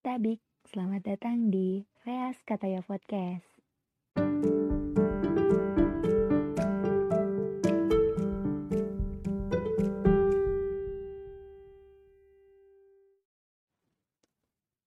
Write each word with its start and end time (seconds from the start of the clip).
Tabik, 0.00 0.40
selamat 0.64 1.12
datang 1.12 1.52
di 1.52 1.84
Veas 2.08 2.40
Kataya 2.48 2.80
Podcast. 2.80 3.44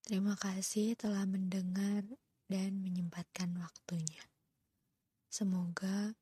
Terima 0.02 0.34
kasih 0.34 0.98
telah 0.98 1.30
mendengar 1.30 2.10
dan 2.50 2.82
menyempatkan 2.82 3.54
waktunya. 3.62 4.26
Semoga 5.30 6.18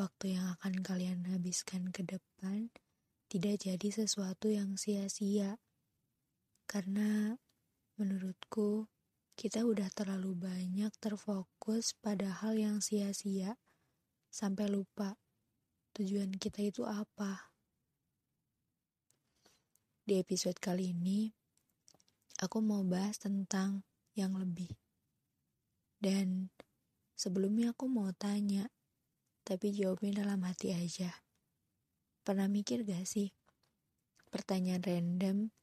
waktu 0.00 0.40
yang 0.40 0.56
akan 0.56 0.80
kalian 0.80 1.28
habiskan 1.28 1.92
ke 1.92 2.08
depan 2.08 2.72
tidak 3.28 3.68
jadi 3.68 3.88
sesuatu 3.92 4.48
yang 4.48 4.80
sia-sia. 4.80 5.60
Karena 6.64 7.36
menurutku 8.00 8.88
kita 9.36 9.68
udah 9.68 9.92
terlalu 9.92 10.32
banyak 10.32 10.88
terfokus 11.04 11.92
pada 12.00 12.32
hal 12.32 12.56
yang 12.56 12.80
sia-sia 12.80 13.60
sampai 14.32 14.72
lupa 14.72 15.20
tujuan 15.92 16.32
kita 16.32 16.64
itu 16.64 16.88
apa. 16.88 17.52
Di 20.00 20.16
episode 20.16 20.56
kali 20.56 20.96
ini, 20.96 21.28
aku 22.40 22.64
mau 22.64 22.80
bahas 22.88 23.20
tentang 23.20 23.84
yang 24.16 24.32
lebih. 24.32 24.72
Dan 26.00 26.48
sebelumnya 27.12 27.76
aku 27.76 27.84
mau 27.84 28.08
tanya, 28.16 28.72
tapi 29.44 29.76
jawabnya 29.76 30.24
dalam 30.24 30.40
hati 30.48 30.72
aja. 30.72 31.20
Pernah 32.24 32.48
mikir 32.48 32.88
gak 32.88 33.04
sih? 33.04 33.28
Pertanyaan 34.32 34.80
random 34.80 35.59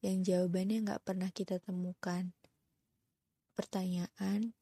yang 0.00 0.24
jawabannya 0.24 0.88
gak 0.88 1.04
pernah 1.04 1.28
kita 1.28 1.60
temukan. 1.60 2.32
Pertanyaan 3.52 4.56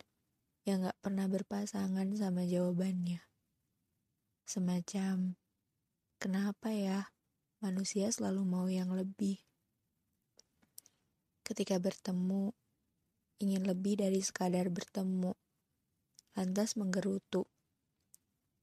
yang 0.66 0.82
gak 0.82 0.98
pernah 0.98 1.30
berpasangan 1.30 2.06
sama 2.18 2.42
jawabannya. 2.42 3.22
Semacam, 4.42 5.38
kenapa 6.18 6.74
ya 6.74 7.14
manusia 7.62 8.10
selalu 8.10 8.42
mau 8.42 8.66
yang 8.66 8.90
lebih? 8.90 9.38
Ketika 11.46 11.78
bertemu, 11.78 12.52
ingin 13.38 13.62
lebih 13.64 14.02
dari 14.02 14.18
sekadar 14.20 14.68
bertemu. 14.68 15.32
Lantas 16.34 16.74
menggerutu. 16.74 17.46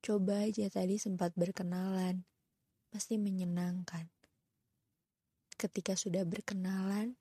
Coba 0.04 0.45
aja 0.45 0.70
tadi 0.70 1.00
sempat 1.02 1.34
berkenalan. 1.34 2.28
Pasti 2.92 3.17
menyenangkan. 3.17 4.14
Ketika 5.56 5.95
sudah 5.95 6.28
berkenalan, 6.28 7.16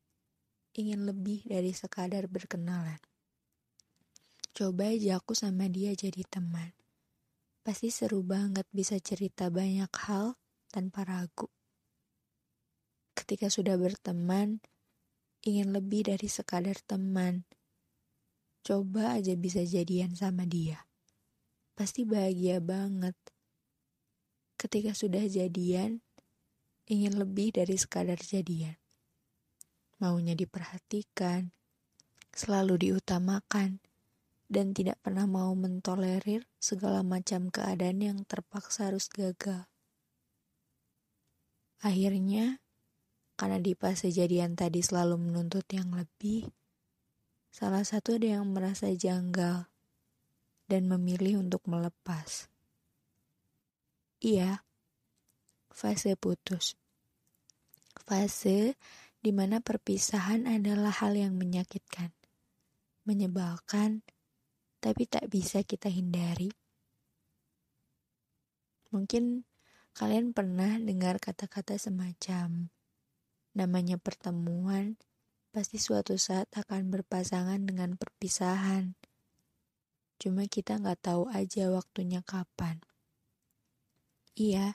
ingin 0.74 1.06
lebih 1.06 1.46
dari 1.46 1.70
sekadar 1.70 2.27
berkenalan. 2.27 2.98
Coba 4.54 4.90
aja 4.90 5.18
aku 5.18 5.34
sama 5.34 5.66
dia 5.66 5.94
jadi 5.94 6.22
teman. 6.27 6.70
Pasti 7.64 7.88
seru 7.88 8.20
banget 8.20 8.68
bisa 8.70 9.00
cerita 9.00 9.48
banyak 9.48 9.90
hal 10.05 10.36
tanpa 10.68 11.08
ragu. 11.08 11.48
Ketika 13.16 13.48
sudah 13.48 13.80
berteman, 13.80 14.60
ingin 15.48 15.72
lebih 15.72 16.12
dari 16.12 16.28
sekadar 16.28 16.77
teman. 16.84 17.48
Coba 18.60 19.16
aja 19.16 19.32
bisa 19.32 19.64
jadian 19.64 20.12
sama 20.12 20.44
dia. 20.44 20.84
Pasti 21.72 22.05
bahagia 22.05 22.60
banget. 22.60 23.16
Ketika 24.60 24.92
sudah 24.92 25.24
jadian, 25.24 26.03
ingin 26.84 27.16
lebih 27.16 27.56
dari 27.56 27.77
sekadar 27.77 28.20
jadian. 28.20 28.77
Maunya 30.02 30.36
diperhatikan, 30.36 31.54
selalu 32.34 32.90
diutamakan, 32.90 33.80
dan 34.50 34.77
tidak 34.77 35.00
pernah 35.00 35.24
mau 35.24 35.56
mentolerir 35.56 36.44
segala 36.60 37.00
macam 37.00 37.48
keadaan 37.48 38.05
yang 38.05 38.18
terpaksa 38.28 38.92
harus 38.92 39.08
gagal. 39.08 39.64
Akhirnya, 41.80 42.61
karena 43.36 43.58
di 43.61 43.72
fase 43.77 44.12
jadian 44.12 44.56
tadi 44.56 44.80
selalu 44.80 45.20
menuntut 45.20 45.64
yang 45.72 45.92
lebih, 45.92 46.48
salah 47.51 47.83
satu 47.83 48.16
ada 48.20 48.39
yang 48.40 48.51
merasa 48.52 48.89
janggal 48.92 49.68
dan 50.68 50.83
memilih 50.89 51.45
untuk 51.45 51.64
melepas. 51.68 52.48
Iya, 54.24 54.64
fase 55.74 56.14
putus. 56.14 56.79
Fase 58.07 58.79
di 59.18 59.30
mana 59.35 59.58
perpisahan 59.58 60.46
adalah 60.46 60.95
hal 61.02 61.18
yang 61.18 61.35
menyakitkan, 61.35 62.14
menyebalkan, 63.02 64.07
tapi 64.79 65.11
tak 65.11 65.27
bisa 65.27 65.67
kita 65.67 65.90
hindari. 65.90 66.55
Mungkin 68.95 69.42
kalian 69.98 70.30
pernah 70.30 70.79
dengar 70.79 71.18
kata-kata 71.18 71.74
semacam 71.74 72.70
Namanya 73.55 74.02
pertemuan, 74.02 74.98
pasti 75.55 75.79
suatu 75.79 76.18
saat 76.18 76.51
akan 76.58 76.90
berpasangan 76.90 77.63
dengan 77.63 77.95
perpisahan. 77.95 78.98
Cuma 80.18 80.51
kita 80.51 80.83
nggak 80.83 80.98
tahu 81.07 81.30
aja 81.30 81.70
waktunya 81.70 82.18
kapan. 82.27 82.83
Iya, 84.34 84.74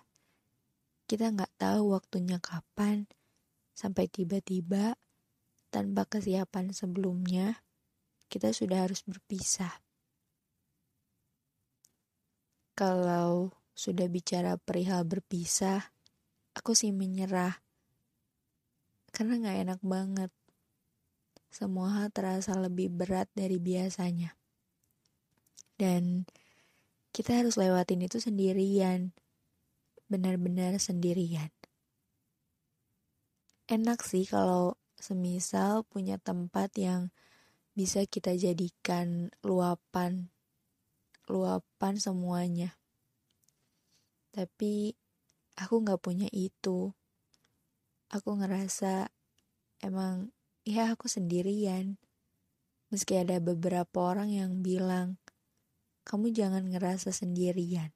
kita 1.09 1.33
nggak 1.33 1.57
tahu 1.57 1.97
waktunya 1.97 2.37
kapan, 2.37 3.09
sampai 3.73 4.05
tiba-tiba 4.05 4.93
tanpa 5.73 6.05
kesiapan 6.05 6.69
sebelumnya, 6.69 7.65
kita 8.29 8.53
sudah 8.53 8.85
harus 8.85 9.01
berpisah. 9.01 9.73
Kalau 12.77 13.57
sudah 13.73 14.05
bicara 14.05 14.55
perihal 14.61 15.01
berpisah, 15.09 15.81
aku 16.53 16.77
sih 16.77 16.93
menyerah 16.93 17.57
karena 19.09 19.41
gak 19.41 19.57
enak 19.65 19.81
banget. 19.81 20.31
Semua 21.49 21.97
hal 21.97 22.13
terasa 22.13 22.53
lebih 22.53 22.93
berat 22.93 23.25
dari 23.33 23.57
biasanya. 23.57 24.37
Dan 25.75 26.29
kita 27.09 27.41
harus 27.41 27.57
lewatin 27.57 28.05
itu 28.05 28.21
sendirian. 28.21 29.17
Benar-benar 30.09 30.75
sendirian. 30.81 31.53
Enak 33.69 34.01
sih 34.01 34.25
kalau 34.25 34.75
semisal 34.97 35.85
punya 35.85 36.17
tempat 36.17 36.73
yang 36.75 37.13
bisa 37.77 38.01
kita 38.09 38.33
jadikan 38.33 39.29
luapan. 39.45 40.33
Luapan 41.29 42.01
semuanya. 42.01 42.75
Tapi 44.33 44.97
aku 45.61 45.85
gak 45.85 46.01
punya 46.01 46.25
itu 46.33 46.89
aku 48.09 48.41
ngerasa 48.41 49.13
emang 49.85 50.33
ya 50.65 50.93
aku 50.93 51.05
sendirian. 51.05 52.01
Meski 52.89 53.21
ada 53.21 53.37
beberapa 53.37 54.01
orang 54.01 54.33
yang 54.33 54.65
bilang, 54.65 55.21
kamu 56.09 56.33
jangan 56.33 56.65
ngerasa 56.73 57.13
sendirian. 57.13 57.93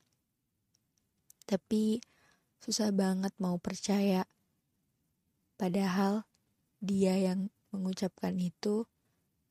Tapi 1.44 2.00
susah 2.60 2.90
banget 2.96 3.36
mau 3.40 3.60
percaya. 3.60 4.28
Padahal 5.60 6.28
dia 6.80 7.16
yang 7.20 7.52
mengucapkan 7.72 8.36
itu 8.40 8.88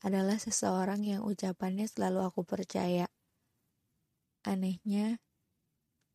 adalah 0.03 0.37
seseorang 0.37 1.07
yang 1.07 1.23
ucapannya 1.23 1.87
selalu 1.87 2.27
aku 2.27 2.43
percaya. 2.43 3.07
Anehnya, 4.43 5.23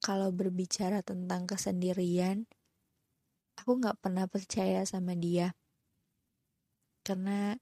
kalau 0.03 0.35
berbicara 0.35 0.99
tentang 1.01 1.47
kesendirian, 1.47 2.45
aku 3.57 3.81
nggak 3.81 3.97
pernah 3.99 4.29
percaya 4.29 4.85
sama 4.85 5.17
dia 5.17 5.57
karena 7.07 7.55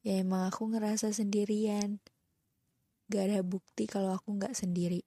ya 0.00 0.24
emang 0.24 0.48
aku 0.48 0.72
ngerasa 0.72 1.12
sendirian 1.12 2.00
gak 3.12 3.28
ada 3.28 3.40
bukti 3.44 3.84
kalau 3.84 4.16
aku 4.16 4.32
nggak 4.40 4.56
sendiri 4.56 5.04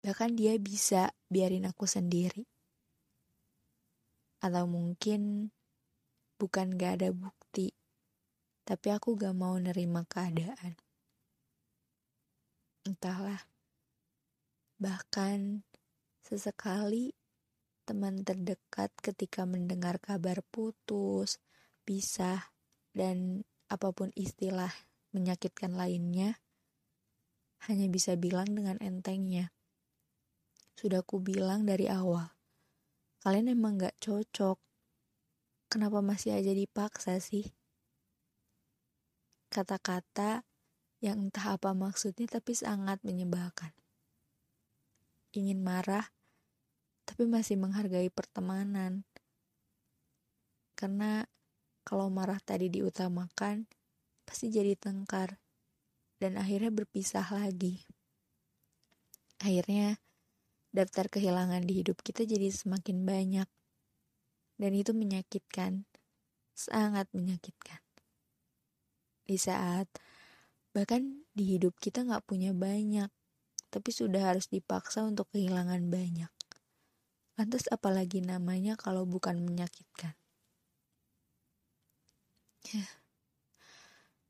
bahkan 0.00 0.32
dia 0.32 0.56
bisa 0.56 1.12
biarin 1.28 1.68
aku 1.68 1.84
sendiri 1.84 2.48
atau 4.40 4.64
mungkin 4.64 5.52
bukan 6.40 6.80
gak 6.80 7.04
ada 7.04 7.08
bukti 7.12 7.76
tapi 8.64 8.88
aku 8.88 9.16
gak 9.20 9.36
mau 9.36 9.52
nerima 9.60 10.08
keadaan 10.08 10.76
entahlah 12.88 13.44
bahkan 14.80 15.60
sesekali 16.24 17.12
teman 17.90 18.22
terdekat 18.22 18.94
ketika 19.02 19.42
mendengar 19.42 19.98
kabar 19.98 20.46
putus, 20.46 21.42
pisah, 21.82 22.54
dan 22.94 23.42
apa 23.66 23.90
pun 23.90 24.14
istilah 24.14 24.70
menyakitkan 25.10 25.74
lainnya, 25.74 26.38
hanya 27.66 27.90
bisa 27.90 28.14
bilang 28.14 28.46
dengan 28.46 28.78
entengnya. 28.78 29.50
Sudah 30.80 31.04
ku 31.04 31.20
bilang 31.20 31.68
dari 31.68 31.92
awal, 31.92 32.32
kalian 33.20 33.52
emang 33.52 33.76
gak 33.76 34.00
cocok. 34.00 34.56
Kenapa 35.68 36.00
masih 36.00 36.32
aja 36.32 36.56
dipaksa 36.56 37.20
sih? 37.20 37.52
kata-kata 39.50 40.46
yang 41.02 41.26
entah 41.28 41.58
apa 41.58 41.74
maksudnya 41.74 42.30
tapi 42.30 42.54
sangat 42.54 43.02
menyebalkan. 43.02 43.74
Ingin 45.34 45.58
marah, 45.58 46.14
tapi 47.02 47.26
masih 47.26 47.58
menghargai 47.58 48.06
pertemanan. 48.14 49.02
Karena 50.78 51.26
kalau 51.82 52.06
marah 52.14 52.38
tadi 52.38 52.70
diutamakan, 52.70 53.66
pasti 54.22 54.54
jadi 54.54 54.78
tengkar. 54.78 55.42
Dan 56.20 56.36
akhirnya 56.38 56.70
berpisah 56.70 57.24
lagi. 57.32 57.80
Akhirnya, 59.40 59.96
daftar 60.70 61.10
kehilangan 61.10 61.66
di 61.66 61.82
hidup 61.82 62.02
kita 62.02 62.26
jadi 62.26 62.50
semakin 62.50 63.06
banyak. 63.06 63.48
Dan 64.60 64.72
itu 64.76 64.92
menyakitkan. 64.92 65.86
Sangat 66.54 67.08
menyakitkan. 67.14 67.80
Di 69.24 69.38
saat 69.38 69.88
Bahkan 70.70 71.02
di 71.34 71.58
hidup 71.58 71.74
kita 71.82 72.06
nggak 72.06 72.30
punya 72.30 72.54
banyak, 72.54 73.10
tapi 73.74 73.90
sudah 73.90 74.30
harus 74.30 74.46
dipaksa 74.46 75.02
untuk 75.02 75.26
kehilangan 75.34 75.90
banyak. 75.90 76.30
Lantas 77.34 77.66
apalagi 77.74 78.22
namanya 78.22 78.78
kalau 78.78 79.02
bukan 79.02 79.42
menyakitkan? 79.42 80.14
Ya, 82.70 82.86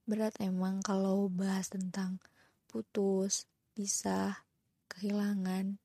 berat 0.08 0.32
emang 0.40 0.80
kalau 0.80 1.28
bahas 1.28 1.68
tentang 1.68 2.24
putus, 2.64 3.44
pisah, 3.76 4.48
kehilangan, 4.88 5.76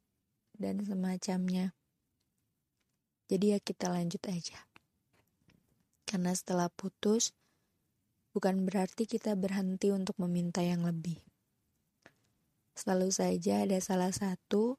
dan 0.59 0.83
semacamnya. 0.83 1.75
Jadi 3.25 3.57
ya 3.57 3.59
kita 3.59 3.89
lanjut 3.89 4.21
aja. 4.29 4.69
Karena 6.05 6.31
setelah 6.37 6.69
putus, 6.69 7.33
bukan 8.35 8.67
berarti 8.67 9.09
kita 9.09 9.33
berhenti 9.33 9.89
untuk 9.89 10.19
meminta 10.21 10.61
yang 10.61 10.85
lebih. 10.85 11.17
Selalu 12.75 13.09
saja 13.09 13.63
ada 13.63 13.79
salah 13.79 14.11
satu 14.11 14.77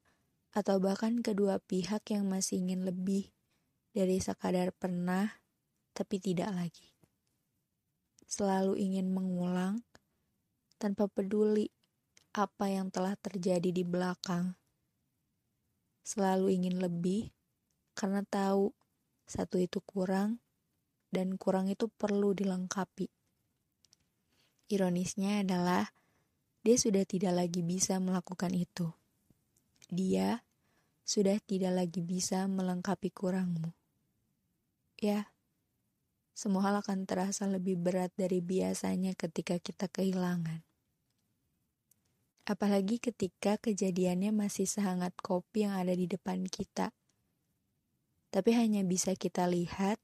atau 0.52 0.76
bahkan 0.80 1.24
kedua 1.24 1.58
pihak 1.64 2.12
yang 2.12 2.28
masih 2.28 2.60
ingin 2.60 2.84
lebih 2.84 3.32
dari 3.96 4.20
sekadar 4.20 4.76
pernah 4.76 5.40
tapi 5.96 6.20
tidak 6.20 6.52
lagi. 6.52 6.92
Selalu 8.28 8.76
ingin 8.76 9.08
mengulang 9.08 9.80
tanpa 10.76 11.08
peduli 11.08 11.72
apa 12.36 12.68
yang 12.68 12.92
telah 12.92 13.16
terjadi 13.16 13.72
di 13.72 13.80
belakang. 13.80 14.52
Selalu 16.06 16.54
ingin 16.54 16.78
lebih 16.78 17.34
karena 17.98 18.22
tahu 18.22 18.70
satu 19.26 19.58
itu 19.58 19.82
kurang 19.82 20.38
dan 21.10 21.34
kurang 21.34 21.66
itu 21.66 21.90
perlu 21.90 22.30
dilengkapi. 22.30 23.10
Ironisnya 24.70 25.42
adalah 25.42 25.90
dia 26.62 26.78
sudah 26.78 27.02
tidak 27.02 27.34
lagi 27.34 27.66
bisa 27.66 27.98
melakukan 27.98 28.54
itu. 28.54 28.94
Dia 29.90 30.46
sudah 31.06 31.38
tidak 31.42 31.74
lagi 31.74 32.02
bisa 32.02 32.50
melengkapi 32.50 33.14
kurangmu. 33.14 33.70
Ya, 34.98 35.30
semua 36.34 36.66
hal 36.66 36.82
akan 36.82 37.06
terasa 37.06 37.46
lebih 37.46 37.78
berat 37.78 38.10
dari 38.18 38.42
biasanya 38.42 39.14
ketika 39.14 39.62
kita 39.62 39.86
kehilangan. 39.86 40.65
Apalagi 42.46 43.02
ketika 43.02 43.58
kejadiannya 43.58 44.30
masih 44.30 44.70
sehangat 44.70 45.12
kopi 45.18 45.66
yang 45.66 45.74
ada 45.74 45.92
di 45.92 46.06
depan 46.06 46.46
kita. 46.46 46.94
Tapi 48.30 48.50
hanya 48.54 48.86
bisa 48.86 49.18
kita 49.18 49.50
lihat 49.50 49.98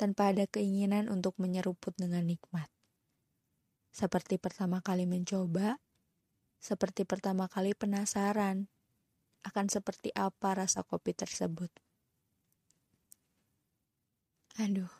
tanpa 0.00 0.32
ada 0.32 0.48
keinginan 0.48 1.12
untuk 1.12 1.36
menyeruput 1.36 1.92
dengan 2.00 2.24
nikmat 2.24 2.72
seperti 3.90 4.38
pertama 4.38 4.78
kali 4.80 5.04
mencoba, 5.04 5.82
seperti 6.62 7.02
pertama 7.02 7.50
kali 7.50 7.74
penasaran 7.74 8.70
akan 9.42 9.66
seperti 9.66 10.14
apa 10.14 10.54
rasa 10.54 10.86
kopi 10.86 11.10
tersebut. 11.12 11.70
Aduh, 14.62 14.90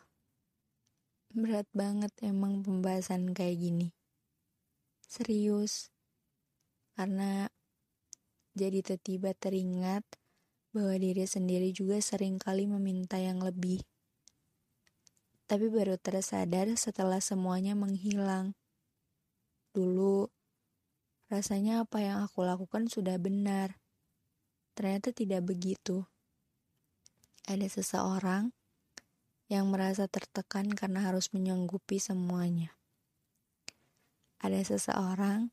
berat 1.31 1.67
banget 1.71 2.11
emang 2.19 2.65
pembahasan 2.65 3.31
kayak 3.31 3.61
gini. 3.61 3.87
Serius, 5.05 5.90
karena 6.95 7.47
jadi 8.51 8.83
tiba-tiba 8.83 9.31
teringat 9.31 10.03
bahwa 10.71 10.95
diri 10.95 11.23
sendiri 11.27 11.71
juga 11.71 11.99
sering 11.99 12.39
kali 12.39 12.67
meminta 12.67 13.19
yang 13.19 13.39
lebih. 13.43 13.83
Tapi 15.47 15.67
baru 15.67 15.99
tersadar 15.99 16.71
setelah 16.79 17.19
semuanya 17.19 17.75
menghilang. 17.75 18.55
Dulu, 19.75 20.31
rasanya 21.27 21.83
apa 21.83 21.99
yang 21.99 22.23
aku 22.23 22.43
lakukan 22.43 22.87
sudah 22.87 23.19
benar. 23.19 23.79
Ternyata 24.75 25.11
tidak 25.11 25.43
begitu. 25.43 26.07
Ada 27.47 27.67
seseorang 27.67 28.55
yang 29.51 29.67
merasa 29.67 30.07
tertekan 30.07 30.71
karena 30.71 31.03
harus 31.03 31.35
menyanggupi 31.35 31.99
semuanya. 31.99 32.71
Ada 34.39 34.63
seseorang 34.63 35.51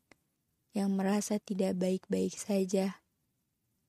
yang 0.79 0.95
merasa 0.95 1.43
tidak 1.43 1.75
baik-baik 1.75 2.31
saja, 2.39 3.03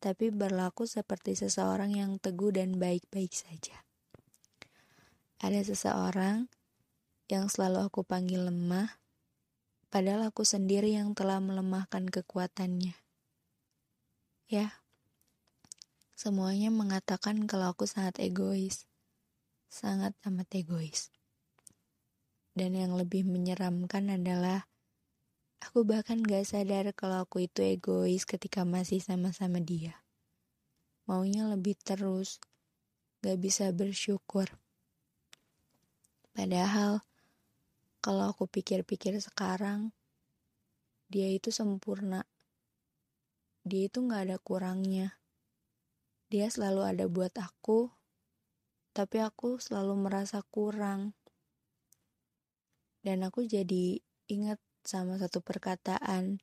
tapi 0.03 0.35
berlaku 0.35 0.91
seperti 0.91 1.39
seseorang 1.39 1.95
yang 1.95 2.19
teguh 2.19 2.51
dan 2.51 2.83
baik-baik 2.83 3.31
saja. 3.31 3.87
Ada 5.39 5.63
seseorang 5.71 6.51
yang 7.31 7.47
selalu 7.47 7.87
aku 7.87 8.03
panggil 8.03 8.51
lemah, 8.51 8.99
padahal 9.93 10.35
aku 10.35 10.43
sendiri 10.43 10.91
yang 10.99 11.15
telah 11.15 11.39
melemahkan 11.39 12.11
kekuatannya. 12.11 12.99
Ya, 14.51 14.83
semuanya 16.19 16.75
mengatakan 16.75 17.47
kalau 17.47 17.71
aku 17.71 17.87
sangat 17.87 18.19
egois, 18.19 18.91
sangat 19.71 20.17
amat 20.27 20.51
egois. 20.59 21.15
Dan 22.51 22.75
yang 22.75 22.99
lebih 22.99 23.23
menyeramkan 23.31 24.11
adalah 24.11 24.70
aku 25.61 25.85
bahkan 25.85 26.25
gak 26.25 26.49
sadar 26.49 26.91
kalau 26.97 27.23
aku 27.23 27.45
itu 27.45 27.61
egois 27.61 28.25
ketika 28.25 28.65
masih 28.65 28.99
sama-sama 28.99 29.61
dia. 29.61 30.01
Maunya 31.05 31.47
lebih 31.47 31.77
terus, 31.81 32.41
gak 33.21 33.37
bisa 33.37 33.69
bersyukur. 33.71 34.49
Padahal 36.33 37.05
kalau 38.01 38.33
aku 38.33 38.49
pikir-pikir 38.49 39.21
sekarang, 39.21 39.93
dia 41.13 41.29
itu 41.29 41.53
sempurna. 41.53 42.25
Dia 43.61 43.93
itu 43.93 44.01
gak 44.09 44.31
ada 44.31 44.37
kurangnya. 44.41 45.21
Dia 46.31 46.49
selalu 46.49 46.81
ada 46.87 47.05
buat 47.11 47.35
aku, 47.37 47.91
tapi 48.95 49.19
aku 49.21 49.61
selalu 49.61 49.99
merasa 49.99 50.41
kurang. 50.47 51.13
Dan 53.03 53.27
aku 53.27 53.45
jadi 53.45 53.99
ingat 54.31 54.63
sama 54.85 55.21
satu 55.21 55.45
perkataan 55.45 56.41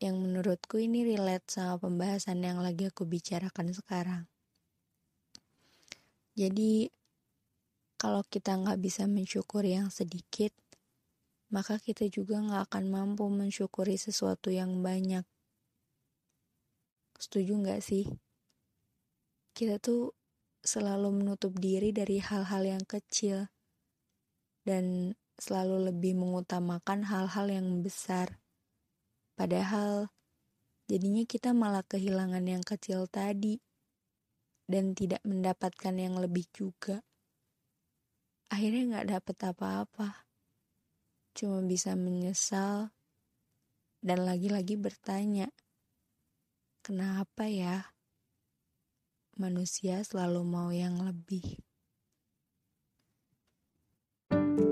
yang 0.00 0.16
menurutku 0.16 0.80
ini 0.80 1.04
relate 1.04 1.44
sama 1.52 1.76
pembahasan 1.76 2.40
yang 2.40 2.64
lagi 2.64 2.88
aku 2.88 3.04
bicarakan 3.04 3.76
sekarang. 3.76 4.24
Jadi, 6.32 6.88
kalau 8.00 8.24
kita 8.24 8.56
nggak 8.56 8.80
bisa 8.80 9.04
mensyukuri 9.04 9.76
yang 9.76 9.92
sedikit, 9.92 10.56
maka 11.52 11.76
kita 11.76 12.08
juga 12.08 12.40
nggak 12.40 12.72
akan 12.72 12.84
mampu 12.88 13.28
mensyukuri 13.28 14.00
sesuatu 14.00 14.48
yang 14.48 14.80
banyak. 14.80 15.26
Setuju 17.20 17.60
nggak 17.60 17.84
sih? 17.84 18.08
Kita 19.52 19.76
tuh 19.76 20.16
selalu 20.64 21.12
menutup 21.20 21.52
diri 21.60 21.92
dari 21.92 22.24
hal-hal 22.24 22.64
yang 22.64 22.84
kecil 22.88 23.52
dan 24.64 25.12
selalu 25.40 25.88
lebih 25.88 26.14
mengutamakan 26.20 27.08
hal-hal 27.08 27.48
yang 27.48 27.80
besar. 27.80 28.36
Padahal, 29.32 30.12
jadinya 30.84 31.24
kita 31.24 31.56
malah 31.56 31.80
kehilangan 31.88 32.44
yang 32.44 32.60
kecil 32.60 33.08
tadi 33.08 33.56
dan 34.68 34.92
tidak 34.92 35.24
mendapatkan 35.24 35.96
yang 35.96 36.20
lebih 36.20 36.44
juga. 36.52 37.00
Akhirnya 38.52 39.00
nggak 39.00 39.08
dapet 39.16 39.36
apa-apa. 39.48 40.28
Cuma 41.32 41.64
bisa 41.64 41.96
menyesal 41.96 42.92
dan 44.04 44.28
lagi-lagi 44.28 44.76
bertanya, 44.76 45.48
kenapa 46.84 47.48
ya 47.48 47.96
manusia 49.40 50.04
selalu 50.04 50.44
mau 50.44 50.68
yang 50.68 51.00
lebih? 51.00 51.64
thank 54.30 54.60
you 54.60 54.69